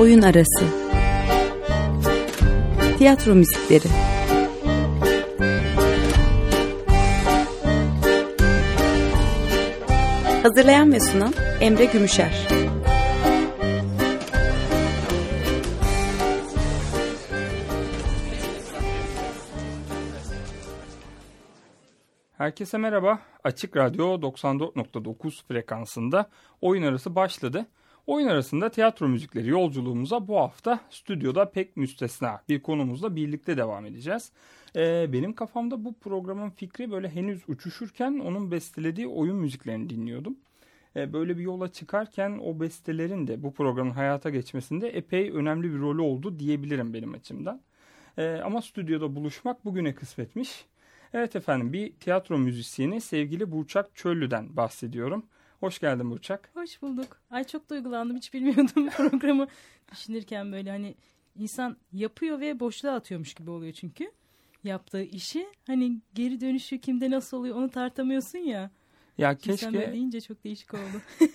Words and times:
Oyun 0.00 0.22
Arası 0.22 0.64
Tiyatro 2.98 3.34
Müzikleri 3.34 3.88
Hazırlayan 10.42 10.92
ve 10.92 11.00
sunan 11.00 11.34
Emre 11.60 11.84
Gümüşer 11.84 12.48
Herkese 22.38 22.78
merhaba. 22.78 23.18
Açık 23.44 23.76
Radyo 23.76 24.20
94.9 24.20 25.46
frekansında 25.48 26.30
oyun 26.60 26.82
arası 26.82 27.14
başladı. 27.14 27.66
Oyun 28.06 28.28
arasında 28.28 28.70
tiyatro 28.70 29.08
müzikleri 29.08 29.48
yolculuğumuza 29.48 30.28
bu 30.28 30.36
hafta 30.36 30.80
stüdyoda 30.90 31.50
pek 31.50 31.76
müstesna 31.76 32.42
bir 32.48 32.62
konumuzla 32.62 33.16
birlikte 33.16 33.56
devam 33.56 33.86
edeceğiz. 33.86 34.32
Ee, 34.76 35.12
benim 35.12 35.32
kafamda 35.32 35.84
bu 35.84 35.94
programın 35.98 36.50
fikri 36.50 36.90
böyle 36.90 37.08
henüz 37.08 37.42
uçuşurken 37.48 38.18
onun 38.24 38.50
bestelediği 38.50 39.06
oyun 39.06 39.36
müziklerini 39.36 39.90
dinliyordum. 39.90 40.36
Ee, 40.96 41.12
böyle 41.12 41.38
bir 41.38 41.42
yola 41.42 41.72
çıkarken 41.72 42.40
o 42.44 42.60
bestelerin 42.60 43.26
de 43.26 43.42
bu 43.42 43.52
programın 43.54 43.90
hayata 43.90 44.30
geçmesinde 44.30 44.88
epey 44.88 45.30
önemli 45.30 45.72
bir 45.74 45.78
rolü 45.78 46.00
oldu 46.00 46.38
diyebilirim 46.38 46.94
benim 46.94 47.14
açımdan. 47.14 47.60
Ee, 48.18 48.40
ama 48.44 48.62
stüdyoda 48.62 49.16
buluşmak 49.16 49.64
bugüne 49.64 49.94
kısmetmiş. 49.94 50.66
Evet 51.12 51.36
efendim 51.36 51.72
bir 51.72 51.92
tiyatro 51.92 52.38
müzisyeni 52.38 53.00
sevgili 53.00 53.52
Burçak 53.52 53.96
Çöllü'den 53.96 54.56
bahsediyorum. 54.56 55.24
Hoş 55.60 55.78
geldin 55.78 56.10
Burçak. 56.10 56.50
Hoş 56.54 56.82
bulduk. 56.82 57.20
Ay 57.30 57.44
çok 57.44 57.70
duygulandım. 57.70 58.16
Hiç 58.16 58.34
bilmiyordum 58.34 58.90
programı 58.96 59.46
düşünürken 59.92 60.52
böyle 60.52 60.70
hani 60.70 60.94
insan 61.36 61.76
yapıyor 61.92 62.40
ve 62.40 62.60
boşluğa 62.60 62.94
atıyormuş 62.94 63.34
gibi 63.34 63.50
oluyor 63.50 63.72
çünkü. 63.72 64.12
Yaptığı 64.64 65.02
işi 65.02 65.46
hani 65.66 66.00
geri 66.14 66.40
dönüşü 66.40 66.78
kimde 66.78 67.10
nasıl 67.10 67.36
oluyor 67.36 67.56
onu 67.56 67.70
tartamıyorsun 67.70 68.38
ya. 68.38 68.70
Ya 69.18 69.38
Şimdi 69.42 69.56
Sen 69.56 69.72
böyle 69.72 69.84
keşke 69.84 69.92
deyince 69.92 70.20
çok 70.20 70.44
değişik 70.44 70.74
oldu. 70.74 71.02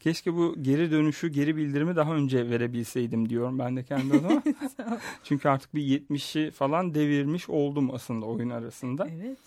keşke 0.00 0.34
bu 0.34 0.54
geri 0.62 0.90
dönüşü, 0.90 1.28
geri 1.28 1.56
bildirimi 1.56 1.96
daha 1.96 2.14
önce 2.14 2.50
verebilseydim 2.50 3.28
diyorum 3.28 3.58
ben 3.58 3.76
de 3.76 3.84
kendi 3.84 4.14
adıma. 4.14 4.42
Çünkü 5.24 5.48
artık 5.48 5.74
bir 5.74 6.00
70'i 6.00 6.50
falan 6.50 6.94
devirmiş 6.94 7.48
oldum 7.48 7.90
aslında 7.94 8.26
oyun 8.26 8.50
arasında. 8.50 9.08
evet. 9.10 9.38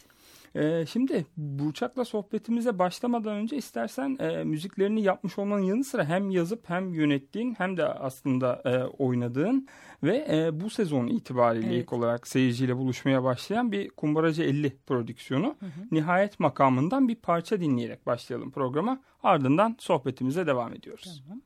Ee, 0.55 0.85
şimdi 0.85 1.25
Burçak'la 1.37 2.05
sohbetimize 2.05 2.79
başlamadan 2.79 3.35
önce 3.35 3.57
istersen 3.57 4.17
e, 4.19 4.43
müziklerini 4.43 5.01
yapmış 5.01 5.39
olmanın 5.39 5.61
yanı 5.61 5.83
sıra 5.83 6.05
hem 6.05 6.29
yazıp 6.29 6.69
hem 6.69 6.93
yönettiğin 6.93 7.55
hem 7.57 7.77
de 7.77 7.85
aslında 7.85 8.61
e, 8.65 8.83
oynadığın 8.83 9.67
ve 10.03 10.27
e, 10.29 10.61
bu 10.61 10.69
sezon 10.69 11.07
itibariyle 11.07 11.67
Evet. 11.67 11.83
ilk 11.83 11.93
olarak 11.93 12.27
seyirciyle 12.27 12.77
buluşmaya 12.77 13.23
başlayan 13.23 13.71
bir 13.71 13.89
Kumbaracı 13.89 14.43
50 14.43 14.77
prodüksiyonu. 14.87 15.55
Hı 15.59 15.65
hı. 15.65 15.69
Nihayet 15.91 16.39
makamından 16.39 17.07
bir 17.07 17.15
parça 17.15 17.61
dinleyerek 17.61 18.05
başlayalım 18.05 18.51
programa. 18.51 19.01
Ardından 19.23 19.75
sohbetimize 19.79 20.47
devam 20.47 20.73
ediyoruz. 20.73 21.23
Tamam. 21.27 21.41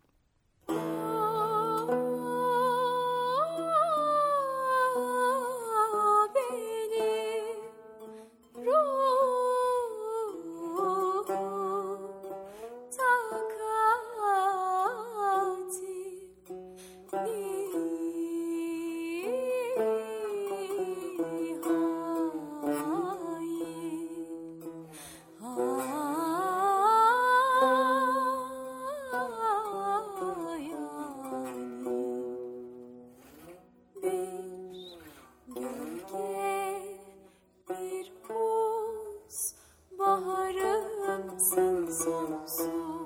Summer. 42.17 42.97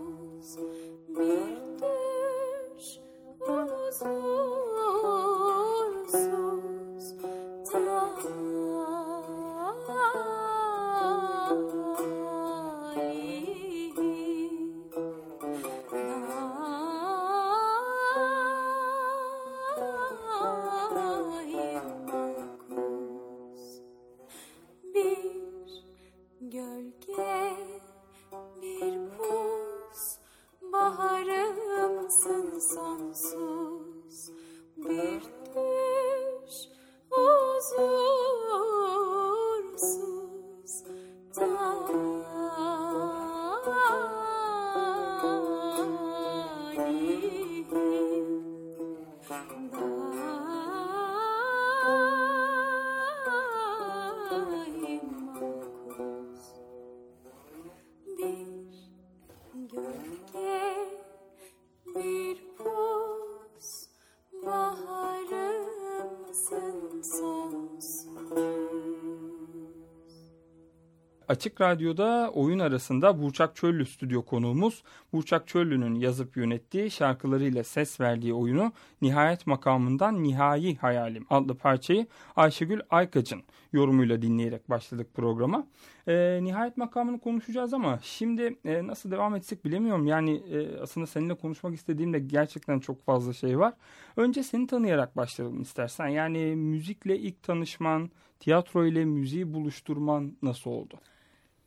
Açık 71.32 71.62
Radyo'da 71.62 72.32
oyun 72.34 72.60
arasında 72.60 73.22
Burçak 73.22 73.56
Çöllü 73.56 73.86
stüdyo 73.86 74.22
konuğumuz. 74.22 74.84
Burçak 75.14 75.48
Çöllü'nün 75.48 75.96
yazıp 75.96 76.38
yönettiği 76.38 76.92
şarkılarıyla 76.92 77.64
ses 77.64 78.00
verdiği 78.00 78.34
oyunu 78.34 78.72
Nihayet 79.02 79.48
makamından 79.48 80.24
Nihai 80.24 80.76
Hayalim 80.76 81.26
adlı 81.30 81.56
parçayı 81.56 82.08
Ayşegül 82.36 82.80
Aykaç'ın 82.90 83.44
yorumuyla 83.74 84.22
dinleyerek 84.22 84.70
başladık 84.70 85.08
programa. 85.14 85.68
Ee, 86.08 86.40
nihayet 86.44 86.78
makamını 86.78 87.20
konuşacağız 87.20 87.74
ama 87.74 88.00
şimdi 88.04 88.58
e, 88.66 88.88
nasıl 88.88 89.12
devam 89.12 89.36
etsek 89.36 89.66
bilemiyorum. 89.66 90.08
Yani 90.08 90.36
e, 90.36 90.80
aslında 90.80 91.08
seninle 91.08 91.36
konuşmak 91.36 91.74
istediğimde 91.74 92.20
gerçekten 92.20 92.80
çok 92.80 93.06
fazla 93.06 93.34
şey 93.34 93.60
var. 93.60 93.74
Önce 94.18 94.44
seni 94.44 94.68
tanıyarak 94.68 95.18
başlayalım 95.18 95.62
istersen. 95.62 96.08
Yani 96.08 96.56
müzikle 96.56 97.20
ilk 97.20 97.44
tanışman, 97.44 98.10
tiyatro 98.40 98.86
ile 98.86 99.06
müziği 99.06 99.54
buluşturman 99.54 100.34
nasıl 100.42 100.72
oldu? 100.72 101.00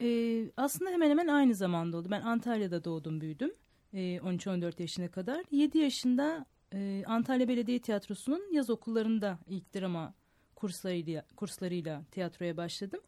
Ee, 0.04 0.50
aslında 0.56 0.90
hemen 0.90 1.10
hemen 1.10 1.26
aynı 1.26 1.54
zamanda 1.54 1.96
oldu. 1.96 2.08
Ben 2.10 2.20
Antalya'da 2.20 2.84
doğdum 2.84 3.20
büyüdüm. 3.20 3.52
Ee, 3.94 3.98
13-14 3.98 4.82
yaşına 4.82 5.08
kadar. 5.10 5.44
7 5.50 5.78
yaşında 5.78 6.46
e, 6.74 7.04
Antalya 7.06 7.48
Belediye 7.48 7.78
Tiyatrosu'nun 7.78 8.52
yaz 8.52 8.70
okullarında 8.70 9.38
ilk 9.48 9.74
drama 9.74 10.14
kurslarıyla, 10.54 11.24
kurslarıyla 11.36 12.04
tiyatroya 12.10 12.56
başladım. 12.56 13.00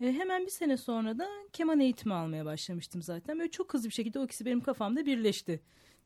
E, 0.00 0.12
hemen 0.12 0.46
bir 0.46 0.50
sene 0.50 0.76
sonra 0.76 1.18
da 1.18 1.28
keman 1.52 1.80
eğitimi 1.80 2.14
almaya 2.14 2.44
başlamıştım 2.44 3.02
zaten. 3.02 3.38
Böyle 3.38 3.50
çok 3.50 3.74
hızlı 3.74 3.88
bir 3.88 3.94
şekilde 3.94 4.18
o 4.18 4.24
ikisi 4.24 4.44
benim 4.44 4.60
kafamda 4.60 5.06
birleşti. 5.06 5.60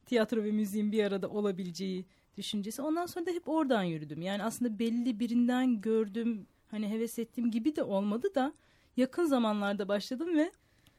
Tiyatro 0.07 0.45
ve 0.45 0.53
müziğin 0.53 0.93
bir 0.93 1.05
arada 1.05 1.29
olabileceği 1.29 2.05
düşüncesi. 2.37 2.83
Ondan 2.83 3.07
sonra 3.07 3.27
da 3.27 3.31
hep 3.31 3.49
oradan 3.49 3.83
yürüdüm. 3.83 4.23
Yani 4.23 4.43
aslında 4.43 4.79
belli 4.79 5.21
birinden 5.21 5.81
gördüm, 5.81 6.47
hani 6.71 6.89
heves 6.89 7.19
ettiğim 7.19 7.51
gibi 7.51 7.77
de 7.77 7.83
olmadı 7.83 8.35
da 8.35 8.53
yakın 8.99 9.25
zamanlarda 9.25 9.89
başladım 9.89 10.37
ve 10.37 10.53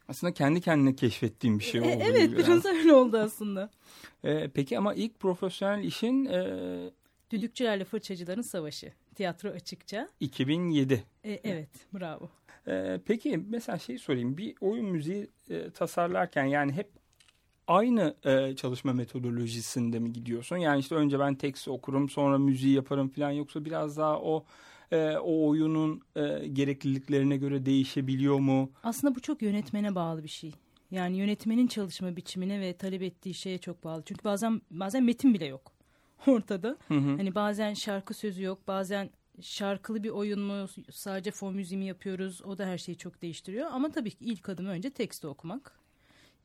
Aslında 0.08 0.34
kendi 0.34 0.62
kendine 0.62 0.96
keşfettiğim 0.96 1.60
bir 1.60 1.64
şey 1.64 1.82
oldu. 1.82 1.90
E, 1.90 1.92
evet 1.92 2.30
gibi 2.30 2.38
biraz 2.38 2.66
öyle 2.66 2.94
oldu 2.94 3.18
aslında. 3.18 3.70
E, 4.24 4.48
peki 4.48 4.78
ama 4.78 4.94
ilk 4.94 5.20
profesyonel 5.20 5.84
işin 5.84 6.26
e, 6.26 6.92
Düdükçülerle 7.32 7.86
Fırçacıların 7.86 8.42
Savaşı. 8.42 8.94
Tiyatro 9.16 9.50
açıkça. 9.50 10.10
2007. 10.20 11.04
E, 11.24 11.32
evet 11.44 11.70
bravo. 11.94 12.30
E, 12.68 13.00
peki 13.06 13.44
mesela 13.50 13.78
şey 13.78 13.98
sorayım. 13.98 14.38
Bir 14.38 14.56
oyun 14.62 14.86
müziği 14.86 15.28
e, 15.50 15.70
tasarlarken 15.70 16.46
yani 16.46 16.72
hep 16.72 16.90
aynı 17.68 18.16
e, 18.26 18.56
çalışma 18.56 18.94
metodolojisinde 18.94 20.00
mi 20.00 20.14
gidiyorsun? 20.14 20.58
Yani 20.58 20.80
işte 20.80 20.96
önce 20.96 21.20
ben 21.20 21.36
tekst 21.36 21.68
okurum 21.68 22.10
sonra 22.10 22.38
müziği 22.38 22.76
yaparım 22.76 23.10
falan 23.10 23.32
yoksa 23.32 23.66
biraz 23.66 23.98
daha 23.98 24.20
o 24.22 24.46
e, 24.92 25.18
o 25.18 25.48
oyunun 25.48 26.02
e, 26.16 26.48
gerekliliklerine 26.48 27.38
göre 27.38 27.66
değişebiliyor 27.66 28.40
mu? 28.40 28.72
Aslında 28.84 29.16
bu 29.16 29.20
çok 29.20 29.42
yönetmene 29.42 29.96
bağlı 29.96 30.24
bir 30.24 30.30
şey. 30.30 30.52
Yani 30.92 31.18
yönetmenin 31.18 31.68
çalışma 31.68 32.16
biçimine 32.16 32.62
ve 32.62 32.74
talep 32.78 33.02
ettiği 33.02 33.34
şeye 33.34 33.58
çok 33.58 33.84
bağlı. 33.84 34.04
Çünkü 34.06 34.24
bazen 34.24 34.62
bazen 34.72 35.04
metin 35.04 35.34
bile 35.34 35.46
yok 35.46 35.72
ortada. 36.28 36.78
Hı 36.88 36.94
hı. 36.94 37.18
Hani 37.18 37.36
bazen 37.36 37.74
şarkı 37.74 38.14
sözü 38.14 38.44
yok, 38.44 38.68
bazen 38.68 39.10
şarkılı 39.42 40.04
bir 40.04 40.10
oyun 40.10 40.40
mu, 40.40 40.68
sadece 40.92 41.32
fon 41.32 41.56
müziği 41.56 41.78
mi 41.78 41.86
yapıyoruz? 41.86 42.42
O 42.42 42.58
da 42.58 42.66
her 42.66 42.78
şeyi 42.78 42.98
çok 42.98 43.22
değiştiriyor. 43.22 43.68
Ama 43.72 43.92
tabii 43.92 44.12
ki 44.12 44.26
ilk 44.26 44.50
adım 44.50 44.66
önce 44.66 44.90
teksti 44.90 45.28
okumak, 45.28 45.80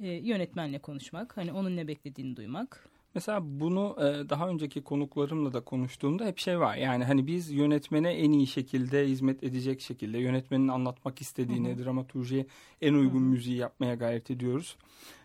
e, 0.00 0.08
yönetmenle 0.08 0.79
konuşmak, 0.79 1.37
hani 1.37 1.52
onun 1.52 1.76
ne 1.76 1.88
beklediğini 1.88 2.37
duymak. 2.37 2.88
Mesela 3.14 3.40
bunu 3.43 3.96
e, 3.99 4.28
daha 4.28 4.49
önceki 4.49 4.82
konuklarımla 4.82 5.52
da 5.52 5.61
konuştuğumda 5.61 6.25
hep 6.25 6.38
şey 6.38 6.61
var. 6.61 6.76
Yani 6.76 7.05
hani 7.05 7.26
biz 7.26 7.50
yönetmene 7.50 8.12
en 8.12 8.32
iyi 8.32 8.46
şekilde 8.46 9.06
hizmet 9.06 9.44
edecek 9.44 9.81
şekilde 9.81 10.19
yönetmenin 10.19 10.69
anlatmak 10.69 11.20
istediğini, 11.20 11.84
dramaturjiye 11.84 12.46
en 12.82 12.94
uygun 12.94 13.22
müziği 13.22 13.56
yapmaya 13.56 13.94
gayret 13.94 14.31
ediyoruz. 14.31 14.76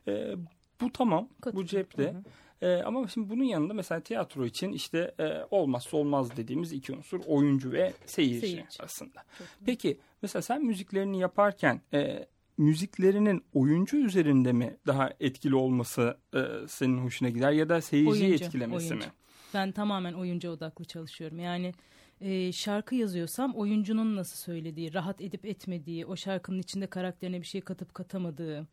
E, 0.08 0.36
bu 0.82 0.92
tamam, 0.92 1.28
bu 1.38 1.42
Katılıyorum. 1.42 1.68
cepte. 1.68 2.04
Hı 2.04 2.18
hı. 2.18 2.24
E, 2.62 2.84
ama 2.84 3.08
şimdi 3.08 3.30
bunun 3.30 3.44
yanında 3.44 3.74
mesela 3.74 4.02
tiyatro 4.02 4.46
için 4.46 4.72
işte 4.72 5.16
e, 5.20 5.46
olmazsa 5.52 5.98
olmaz 5.98 6.38
dediğimiz 6.38 6.74
iki 6.74 6.94
unsur 6.94 7.20
oyuncu 7.28 7.72
ve 7.72 7.94
seyirci, 8.06 8.40
Seyirci. 8.40 8.84
aslında. 8.84 9.24
Peki 9.66 10.00
mesela 10.22 10.42
sen 10.42 10.66
müziklerini 10.66 11.20
yaparken 11.20 11.82
e, 11.94 12.28
müziklerinin 12.60 13.44
oyuncu 13.54 13.98
üzerinde 13.98 14.54
mi 14.54 14.78
daha 14.88 15.10
etkili 15.20 15.56
olması 15.56 16.18
e, 16.36 16.40
senin 16.68 16.98
hoşuna 16.98 17.30
gider 17.30 17.52
ya 17.52 17.70
da 17.70 17.82
seyirciyi 17.82 18.30
Oyuncu, 18.30 18.46
etkilemesi 18.46 18.94
oyuncu. 18.94 19.08
mi? 19.08 19.14
Ben 19.54 19.72
tamamen 19.72 20.14
oyuncu 20.14 20.50
odaklı 20.50 20.86
çalışıyorum. 20.86 21.40
Yani 21.40 21.74
e, 22.22 22.52
şarkı 22.52 22.96
yazıyorsam 22.96 23.54
oyuncunun 23.56 24.16
nasıl 24.16 24.38
söylediği, 24.38 24.94
rahat 24.94 25.22
edip 25.22 25.46
etmediği, 25.46 26.06
o 26.06 26.16
şarkının 26.16 26.60
içinde 26.60 26.88
karakterine 26.88 27.42
bir 27.42 27.46
şey 27.46 27.62
katıp 27.62 27.94
katamadığı 27.94 28.68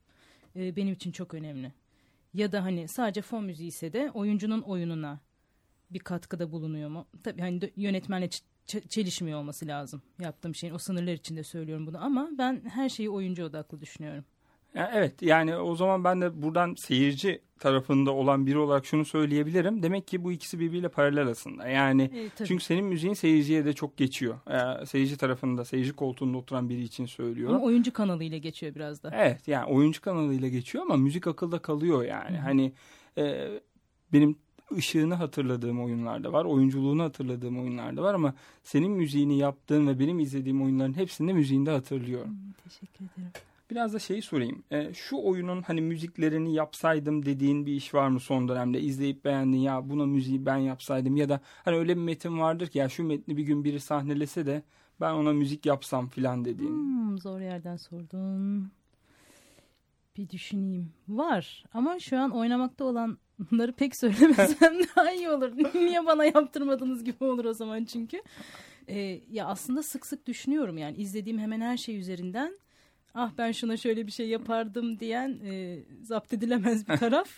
e, 0.57 0.77
benim 0.77 0.95
için 0.95 1.13
çok 1.13 1.35
önemli. 1.35 1.73
Ya 2.35 2.53
da 2.53 2.65
hani 2.65 2.89
sadece 2.89 3.23
fon 3.23 3.45
müziği 3.45 3.69
ise 3.69 3.93
de 3.93 4.11
oyuncunun 4.15 4.61
oyununa 4.61 5.21
bir 5.91 5.99
katkıda 5.99 6.53
bulunuyor 6.53 6.91
mu? 6.91 7.07
Tabii 7.23 7.41
hani 7.41 7.73
yönetmenle 7.77 8.29
çelişmiyor 8.67 9.39
olması 9.39 9.67
lazım 9.67 10.03
yaptığım 10.21 10.55
şeyin. 10.55 10.75
O 10.75 10.79
sınırlar 10.79 11.13
içinde 11.13 11.43
söylüyorum 11.43 11.87
bunu 11.87 12.05
ama 12.05 12.29
ben 12.39 12.63
her 12.75 12.89
şeyi 12.89 13.11
oyuncu 13.11 13.45
odaklı 13.45 13.81
düşünüyorum. 13.81 14.25
Ya 14.75 14.91
evet 14.95 15.23
yani 15.23 15.57
o 15.57 15.75
zaman 15.77 16.05
ben 16.05 16.21
de 16.21 16.43
buradan 16.43 16.75
seyirci 16.75 17.41
tarafında 17.59 18.11
olan 18.13 18.47
biri 18.47 18.59
olarak 18.59 18.87
şunu 18.87 19.05
söyleyebilirim. 19.05 19.83
Demek 19.83 20.09
ki 20.09 20.25
bu 20.25 20.33
ikisi 20.33 20.61
birbiriyle 20.61 20.89
paralel 20.89 21.27
aslında. 21.27 21.69
Yani 21.69 22.03
E, 22.03 22.29
tabii. 22.37 22.49
çünkü 22.49 22.65
senin 22.65 22.85
müziğin 22.85 23.15
seyirciye 23.15 23.65
de 23.65 23.73
çok 23.73 23.97
geçiyor. 23.97 24.39
Ee, 24.83 24.87
seyirci 24.87 25.17
tarafında, 25.17 25.65
seyirci 25.65 25.93
koltuğunda 25.93 26.39
oturan 26.39 26.69
biri 26.69 26.83
için 26.83 27.07
söylüyorum. 27.07 27.57
Ama 27.57 27.65
oyuncu 27.65 27.93
kanalıyla 27.93 28.39
geçiyor 28.39 28.75
biraz 28.75 29.03
da. 29.03 29.11
Evet 29.15 29.49
yani 29.49 29.67
oyuncu 29.67 30.01
kanalıyla 30.01 30.49
geçiyor 30.49 30.85
ama 30.85 30.97
müzik 30.97 31.27
akılda 31.27 31.59
kalıyor 31.59 32.05
yani. 32.05 32.39
Hani 32.39 32.73
e, 33.19 33.49
benim 34.13 34.37
ışığını 34.77 35.15
hatırladığım 35.15 35.81
oyunlarda 35.85 36.33
var, 36.33 36.45
oyunculuğunu 36.45 37.03
hatırladığım 37.03 37.59
oyunlarda 37.61 38.03
var 38.03 38.15
ama 38.15 38.35
senin 38.65 38.91
müziğini 38.93 39.39
yaptığın 39.39 39.87
ve 39.87 39.99
benim 39.99 40.19
izlediğim 40.19 40.63
oyunların 40.63 40.97
hepsinde 40.97 41.33
müziğinde 41.33 41.71
hatırlıyorum. 41.71 42.31
Hmm, 42.31 42.53
Teşekkür 42.65 43.05
ederim. 43.05 43.31
Biraz 43.71 43.95
da 43.95 43.99
şeyi 43.99 44.23
sorayım. 44.23 44.63
E, 44.71 44.95
şu 44.95 45.17
oyunun 45.23 45.63
hani 45.63 45.81
müziklerini 45.81 46.55
yapsaydım 46.55 47.27
dediğin 47.27 47.67
bir 47.67 47.73
iş 47.73 47.95
var 47.95 48.09
mı 48.09 48.21
son 48.21 48.49
dönemde? 48.49 48.81
İzleyip 48.81 49.25
beğendin 49.25 49.59
ya 49.59 49.89
buna 49.91 50.07
müziği 50.07 50.47
ben 50.47 50.57
yapsaydım 50.57 51.17
ya 51.17 51.29
da 51.29 51.41
hani 51.65 51.77
öyle 51.77 51.97
bir 51.97 52.03
metin 52.03 52.39
vardır 52.39 52.67
ki 52.67 52.79
ya 52.79 52.89
şu 52.89 53.05
metni 53.05 53.37
bir 53.37 53.43
gün 53.43 53.65
biri 53.65 53.81
sahnelese 53.81 54.47
de 54.47 54.63
ben 55.01 55.13
ona 55.13 55.33
müzik 55.33 55.67
yapsam 55.67 56.09
filan 56.09 56.45
dediğin. 56.45 56.71
Hmm, 56.71 57.19
zor 57.19 57.41
yerden 57.41 57.77
sordun. 57.77 58.71
Bir 60.17 60.29
düşüneyim. 60.31 60.93
Var 61.09 61.65
ama 61.75 61.99
şu 61.99 62.19
an 62.19 62.31
oynamakta 62.31 62.85
olanları 62.85 63.73
pek 63.73 63.97
söylemesem 63.97 64.75
daha 64.97 65.13
iyi 65.13 65.31
olur. 65.31 65.53
Niye 65.75 66.07
bana 66.07 66.25
yaptırmadınız 66.25 67.05
gibi 67.05 67.25
olur 67.25 67.45
o 67.45 67.53
zaman 67.53 67.85
çünkü. 67.85 68.23
Ee, 68.89 69.21
ya 69.31 69.47
aslında 69.47 69.83
sık 69.83 70.07
sık 70.07 70.27
düşünüyorum 70.27 70.79
yani 70.79 70.97
izlediğim 70.97 71.39
hemen 71.39 71.61
her 71.61 71.77
şey 71.77 71.99
üzerinden. 71.99 72.59
Ah 73.15 73.31
ben 73.39 73.53
şuna 73.53 73.77
şöyle 73.77 74.07
bir 74.07 74.13
şey 74.13 74.29
yapardım 74.29 75.01
diyen 75.01 75.41
e, 75.45 75.79
zapt 76.03 76.33
edilemez 76.33 76.89
bir 76.89 76.97
taraf. 76.99 77.29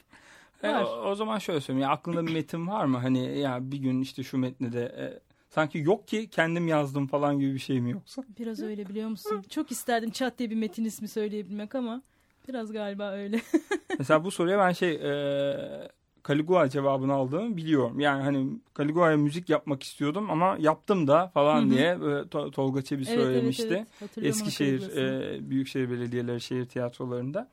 E, 0.62 0.68
Var. 0.68 0.82
o, 0.82 0.86
o 1.10 1.14
zaman 1.14 1.38
şöyle 1.38 1.60
söyleyeyim. 1.60 1.82
Ya 1.88 1.90
aklında 1.90 2.26
bir 2.26 2.32
metin 2.32 2.66
var 2.68 2.84
mı? 2.84 2.98
Hani 2.98 3.38
ya 3.38 3.58
bir 3.72 3.78
gün 3.78 4.00
işte 4.00 4.22
şu 4.22 4.38
metni 4.38 4.72
de 4.72 4.82
e, 4.82 5.04
sanki 5.48 5.78
yok 5.78 6.08
ki 6.08 6.30
kendim 6.30 6.68
yazdım 6.68 7.06
falan 7.06 7.38
gibi 7.38 7.54
bir 7.54 7.58
şey 7.58 7.80
mi 7.80 7.90
yoksa? 7.90 8.22
Biraz 8.38 8.62
öyle 8.62 8.88
biliyor 8.88 9.08
musun? 9.08 9.44
Çok 9.50 9.70
isterdim 9.70 10.10
çat 10.10 10.38
diye 10.38 10.50
bir 10.50 10.56
metin 10.56 10.84
ismi 10.84 11.08
söyleyebilmek 11.08 11.74
ama 11.74 12.02
biraz 12.48 12.72
galiba 12.72 13.12
öyle. 13.12 13.40
Mesela 13.98 14.24
bu 14.24 14.30
soruya 14.30 14.58
ben 14.58 14.72
şey 14.72 14.90
e, 14.94 15.88
Caligula 16.28 16.68
cevabını 16.68 17.12
aldığımı 17.12 17.56
biliyorum. 17.56 18.00
Yani 18.00 18.22
hani 18.22 18.48
Caligula'ya 18.78 19.16
müzik 19.16 19.48
yapmak 19.48 19.82
istiyordum 19.82 20.30
ama 20.30 20.56
yaptım 20.60 21.06
da 21.08 21.28
falan 21.28 21.62
Hı 21.62 21.66
hı. 21.66 21.70
diye 21.70 21.92
To- 21.94 22.50
Tolga 22.50 22.82
Çebi 22.82 23.04
söylemişti. 23.04 23.86
Hatırlıyorum 24.00 24.38
Eskişehir 24.38 24.82
hatırlasın. 24.82 25.46
e, 25.46 25.50
Büyükşehir 25.50 25.90
Belediyeleri 25.90 26.40
şehir 26.40 26.64
tiyatrolarında. 26.66 27.48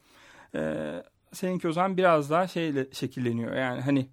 E, 0.56 0.92
seninki 1.34 1.68
o 1.68 1.72
zaman 1.72 1.98
biraz 1.98 2.30
daha 2.30 2.48
şeyle 2.48 2.88
şekilleniyor. 2.92 3.54
Yani 3.56 3.82
hani 3.82 4.08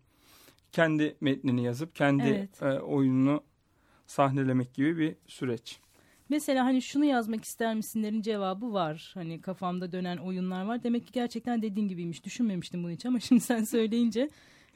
kendi 0.73 1.17
metnini 1.21 1.65
yazıp 1.65 1.95
kendi 1.95 2.29
Evet. 2.29 2.63
e, 2.63 2.81
oyununu 2.81 3.43
sahnelemek 4.07 4.75
gibi 4.75 4.99
bir 4.99 5.17
süreç. 5.27 5.81
Mesela 6.33 6.65
hani 6.65 6.83
şunu 6.83 7.05
yazmak 7.05 7.45
ister 7.45 7.75
misinlerin 7.75 8.23
cevabı 8.23 8.73
var. 8.73 9.11
Hani 9.15 9.41
kafamda 9.41 9.93
dönen 9.93 10.17
oyunlar 10.17 10.65
var. 10.65 10.83
Demek 10.83 11.07
ki 11.07 11.13
gerçekten 11.13 11.63
dediğin 11.63 11.89
gibiymiş. 11.89 12.25
Düşünmemiştim 12.25 12.83
bunu 12.83 12.91
hiç 12.91 13.07
ama 13.07 13.21
şimdi 13.21 13.41
sen 13.41 13.65
söyleyince 13.65 14.31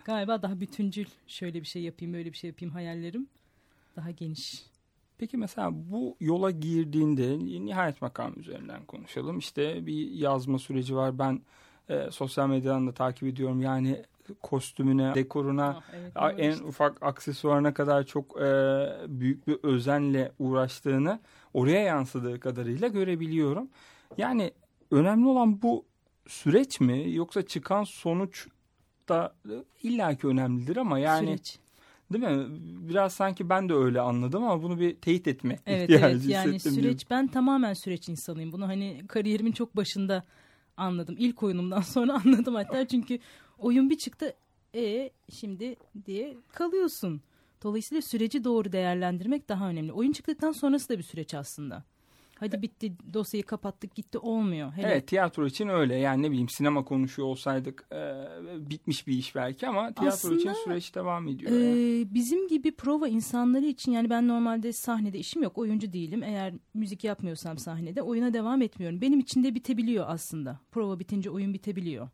galiba 0.05 0.43
daha 0.43 0.61
bütüncül 0.61 1.07
şöyle 1.27 1.61
bir 1.61 1.67
şey 1.67 1.83
yapayım, 1.83 2.15
böyle 2.15 2.33
bir 2.33 2.37
şey 2.37 2.49
yapayım 2.49 2.75
hayallerim 2.75 3.29
daha 3.97 4.11
geniş. 4.11 4.63
Peki 5.19 5.37
mesela 5.37 5.71
bu 5.73 6.17
yola 6.21 6.51
girdiğinde 6.51 7.39
nihayet 7.39 8.03
makam 8.03 8.41
üzerinden 8.41 8.85
konuşalım. 8.85 9.39
İşte 9.39 9.87
bir 9.87 10.11
yazma 10.11 10.59
süreci 10.59 10.97
var. 10.97 11.19
Ben 11.19 11.41
e, 11.89 12.11
sosyal 12.11 12.49
medyadan 12.49 12.87
da 12.87 12.93
takip 12.93 13.29
ediyorum. 13.29 13.63
Yani 13.63 14.03
kostümüne, 14.43 15.15
dekoruna, 15.15 15.83
Ah, 16.15 16.31
evet, 16.33 16.41
en 16.41 16.51
işte. 16.53 16.65
ufak 16.65 17.03
aksesuarına 17.03 17.75
kadar 17.75 18.03
çok 18.07 18.41
e, 18.41 18.47
büyük 19.09 19.47
bir 19.49 19.59
özenle 19.63 20.33
uğraştığını 20.39 21.21
oraya 21.55 21.81
yansıdığı 21.81 22.41
kadarıyla 22.41 22.89
görebiliyorum. 22.89 23.69
Yani 24.19 24.53
önemli 24.91 25.27
olan 25.27 25.63
bu 25.63 25.85
süreç 26.29 26.81
mi 26.81 27.13
yoksa 27.15 27.43
çıkan 27.43 27.85
sonuç 27.85 28.49
da 29.09 29.35
illaki 29.83 30.27
önemlidir 30.27 30.77
ama 30.77 30.99
yani 30.99 31.27
Süreç. 31.27 31.59
değil 32.13 32.25
mi? 32.25 32.47
Biraz 32.89 33.13
sanki 33.13 33.49
ben 33.49 33.69
de 33.69 33.75
öyle 33.75 34.01
anladım 34.01 34.45
ama 34.45 34.63
bunu 34.63 34.81
bir 34.81 34.95
teyit 34.97 35.29
etme 35.29 35.59
Evet 35.67 35.91
ihtiyacı 35.91 36.07
evet 36.31 36.31
yani 36.31 36.61
süreç 36.61 36.83
diyorum. 36.83 36.99
ben 37.11 37.27
tamamen 37.27 37.73
süreç 37.75 38.09
insanıyım. 38.09 38.53
Bunu 38.53 38.69
hani 38.69 39.03
kariyerimin 39.09 39.53
çok 39.53 39.77
başında 39.77 40.25
anladım. 40.77 41.15
İlk 41.19 41.43
oyunumdan 41.43 41.81
sonra 41.95 42.15
anladım 42.25 42.55
hatta 42.55 42.87
çünkü 42.89 43.19
oyun 43.59 43.91
bir 43.91 43.99
çıktı 43.99 44.35
e 44.75 45.11
şimdi 45.31 45.77
diye 46.07 46.37
kalıyorsun. 46.49 47.21
Dolayısıyla 47.63 48.03
süreci 48.03 48.45
doğru 48.45 48.73
değerlendirmek 48.73 49.49
daha 49.49 49.69
önemli. 49.69 49.93
Oyun 49.93 50.13
çıktıktan 50.13 50.53
sonrası 50.53 50.89
da 50.89 50.99
bir 50.99 51.03
süreç 51.03 51.35
aslında. 51.35 51.85
Hadi 52.41 52.63
bitti 52.63 52.93
dosyayı 53.15 53.45
kapattık 53.45 53.95
gitti 53.95 54.19
olmuyor. 54.19 54.73
Hele 54.73 54.87
Evet 54.87 55.09
tiyatro 55.09 55.47
için 55.47 55.69
öyle 55.69 55.95
yani 55.95 56.23
ne 56.23 56.31
bileyim 56.31 56.49
sinema 56.49 56.85
konuşuyor 56.85 57.29
olsaydık 57.29 57.87
e, 57.93 58.27
bitmiş 58.71 59.07
bir 59.07 59.13
iş 59.13 59.35
belki 59.35 59.69
ama 59.69 59.93
tiyatro 59.93 60.35
için 60.35 60.49
Aslında, 60.49 60.65
süreç 60.65 60.95
devam 60.95 61.29
ediyor. 61.29 61.53
yani. 61.53 62.01
Ee, 62.01 62.15
bizim 62.15 62.49
gibi 62.49 62.73
prova 62.73 63.09
insanları 63.09 63.67
için 63.67 63.93
yani 63.93 64.11
ben 64.11 64.29
normalde 64.29 64.73
sahnede 64.73 65.19
işim 65.19 65.43
yok 65.43 65.59
oyuncu 65.59 65.93
değilim 65.93 66.23
eğer 66.23 66.55
müzik 66.75 67.05
yapmıyorsam 67.05 67.59
sahnede 67.59 68.03
oyuna 68.03 68.33
devam 68.33 68.63
etmiyorum 68.63 69.01
benim 69.01 69.21
için 69.21 69.45
de 69.45 69.55
bitebiliyor 69.55 70.05
aslında 70.09 70.61
prova 70.71 70.99
bitince 70.99 71.31
oyun 71.31 71.55
bitebiliyor 71.55 72.09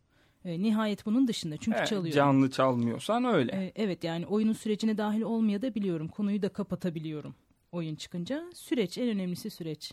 Ee, 0.45 0.61
nihayet 0.61 1.05
bunun 1.05 1.27
dışında. 1.27 1.57
Çünkü 1.57 1.77
Evet, 1.77 1.87
çalıyorum 1.87 2.15
Canlı 2.15 2.51
çalmıyorsan 2.51 3.25
öyle. 3.25 3.51
Ee, 3.51 3.71
evet 3.75 4.03
yani 4.03 4.25
oyunun 4.25 4.53
sürecine 4.53 4.97
dahil 4.97 5.21
olmaya 5.21 5.61
da 5.61 5.75
biliyorum 5.75 6.07
konuyu 6.07 6.41
da 6.41 6.49
kapatabiliyorum. 6.49 7.35
Oyun 7.71 7.95
çıkınca. 7.95 8.43
Süreç 8.55 8.97
en 8.97 9.09
önemlisi 9.09 9.49
süreç 9.49 9.91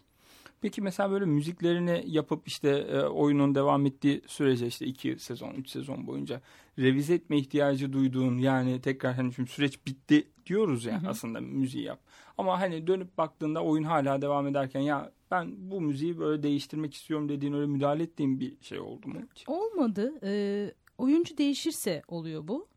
Peki 0.61 0.83
mesela 0.83 1.11
böyle 1.11 1.25
müziklerini 1.25 2.05
yapıp 2.07 2.49
işte 2.49 2.69
e, 2.69 3.00
oyunun 3.00 3.55
devam 3.55 3.87
ettiği 3.87 4.23
sürece 4.26 4.67
işte 4.67 4.87
iki 4.87 5.19
sezon, 5.19 5.55
üç 5.55 5.69
sezon 5.69 6.07
boyunca 6.07 6.40
revize 6.79 7.14
etme 7.14 7.38
ihtiyacı 7.38 7.93
duyduğun 7.93 8.38
yani 8.38 8.81
tekrar 8.81 9.14
hani 9.14 9.33
şimdi 9.33 9.50
süreç 9.50 9.87
bitti 9.87 10.29
diyoruz 10.47 10.85
ya 10.85 11.02
aslında 11.07 11.40
müziği 11.40 11.85
yap. 11.85 12.00
Ama 12.38 12.61
hani 12.61 12.87
dönüp 12.87 13.19
baktığında 13.19 13.64
oyun 13.64 13.85
hala 13.85 14.23
devam 14.23 14.47
ederken 14.47 14.81
ya 14.81 15.12
ben 15.31 15.52
bu 15.59 15.81
müziği 15.81 16.19
böyle 16.19 16.43
değiştirmek 16.43 16.95
istiyorum 16.95 17.29
dediğin 17.29 17.52
öyle 17.52 17.67
müdahale 17.67 18.02
ettiğin 18.02 18.40
bir 18.40 18.55
şey 18.61 18.81
oldu 18.81 19.09
mu? 19.09 19.14
hiç? 19.35 19.45
Olmadı. 19.49 20.14
Ee, 20.23 20.73
oyuncu 20.99 21.38
değişirse 21.38 22.02
oluyor 22.09 22.49
bu. 22.49 22.70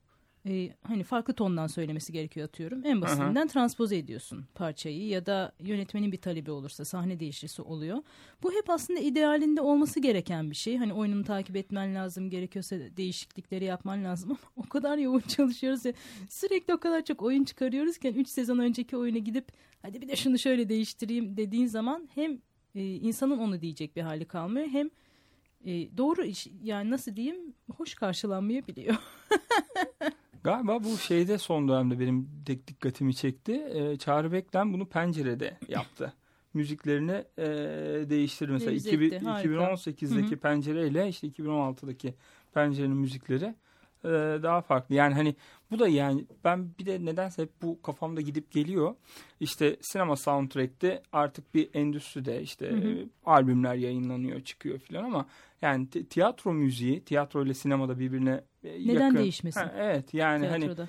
E, 0.48 0.70
hani 0.84 1.04
farklı 1.04 1.34
tondan 1.34 1.68
söylemesi 1.68 2.14
gerekiyor 2.14 2.48
atıyorum. 2.48 2.82
En 2.86 3.02
basitinden 3.02 3.48
transpoze 3.48 3.98
ediyorsun 3.98 4.46
parçayı 4.56 5.08
ya 5.08 5.26
da 5.26 5.52
yönetmenin 5.60 6.12
bir 6.12 6.18
talebi 6.18 6.52
olursa 6.52 6.86
sahne 6.86 7.20
değişirse 7.20 7.62
oluyor. 7.62 7.98
Bu 8.44 8.54
hep 8.54 8.70
aslında 8.70 9.00
idealinde 9.00 9.62
olması 9.62 10.00
gereken 10.00 10.50
bir 10.50 10.56
şey. 10.56 10.78
Hani 10.78 10.94
oyununu 10.94 11.24
takip 11.24 11.56
etmen 11.56 11.96
lazım 11.96 12.30
gerekiyorsa 12.30 12.76
değişiklikleri 12.98 13.66
yapman 13.66 14.04
lazım 14.04 14.30
ama 14.30 14.40
o 14.66 14.70
kadar 14.70 14.98
yoğun 14.98 15.20
çalışıyoruz 15.20 15.86
ya 15.86 15.94
sürekli 16.30 16.74
o 16.74 16.78
kadar 16.78 17.06
çok 17.06 17.22
oyun 17.22 17.44
çıkarıyoruzken 17.44 18.14
3 18.14 18.28
sezon 18.28 18.60
önceki 18.60 18.98
oyuna 18.98 19.18
gidip 19.18 19.52
hadi 19.82 20.02
bir 20.02 20.08
de 20.08 20.16
şunu 20.16 20.40
şöyle 20.40 20.70
değiştireyim 20.70 21.38
dediğin 21.38 21.68
zaman 21.68 22.10
hem 22.16 22.42
e, 22.76 22.96
insanın 22.96 23.38
onu 23.38 23.62
diyecek 23.62 23.96
bir 23.96 24.02
hali 24.02 24.26
kalmıyor 24.26 24.68
hem 24.68 24.90
e, 25.66 25.98
doğru 25.98 26.24
iş 26.24 26.48
yani 26.64 26.90
nasıl 26.90 27.16
diyeyim 27.16 27.54
hoş 27.78 27.94
karşılanmayabiliyor. 27.94 28.96
Galiba 30.44 30.84
bu 30.84 30.98
şeyde 30.98 31.38
son 31.38 31.68
dönemde 31.68 32.00
benim 32.00 32.30
dikkatimi 32.48 33.16
çekti. 33.16 33.52
Ee, 33.74 33.98
Çağrı 33.98 34.32
Beklen 34.32 34.74
bunu 34.74 34.86
pencerede 34.86 35.58
yaptı. 35.68 36.14
Müziklerini 36.54 37.24
e, 37.38 37.46
değiştirdi. 38.10 38.52
Mesela 38.52 38.72
Revize 38.72 38.90
2000 38.90 39.06
etti, 39.16 39.26
harika. 39.26 39.50
2018'deki 39.50 40.32
Hı 40.32 40.36
hı. 40.36 40.40
pencereyle 40.40 41.08
işte 41.10 41.28
2016'daki 41.28 42.14
pencerenin 42.54 42.98
müzikleri 42.98 43.56
e, 44.04 44.10
daha 44.44 44.62
farklı. 44.62 44.96
Yani 44.96 45.14
hani 45.14 45.36
bu 45.72 45.80
da 45.80 45.88
yani 45.88 46.26
ben 46.44 46.70
bir 46.80 46.86
de 46.86 47.06
nedense 47.06 47.42
hep 47.42 47.62
bu 47.62 47.82
kafamda 47.82 48.22
gidip 48.22 48.52
geliyor. 48.52 48.96
İşte 49.40 49.78
sinema 49.82 50.16
soundtrack'te 50.16 51.04
artık 51.12 51.54
bir 51.56 51.70
endüstride 51.74 52.42
işte 52.42 52.70
Hı 52.70 52.76
hı. 52.76 52.88
e, 52.88 53.06
albümler 53.26 53.76
yayınlanıyor, 53.76 54.42
çıkıyor 54.42 54.80
filan 54.80 55.04
ama 55.04 55.26
yani 55.62 55.90
ti- 55.90 56.10
tiyatro 56.10 56.54
müziği, 56.54 57.04
tiyatro 57.04 57.46
ile 57.46 57.54
sinemada 57.54 58.00
birbirine 58.00 58.32
e, 58.32 58.44
Neden 58.64 59.06
yakın. 59.06 59.18
değişmesin? 59.20 59.62
Ha, 59.62 59.74
evet 59.78 60.14
yani 60.14 60.48
hani 60.48 60.64
tiyatroda. 60.66 60.88